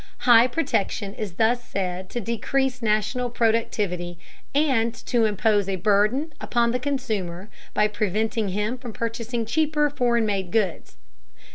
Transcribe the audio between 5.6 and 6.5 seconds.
a burden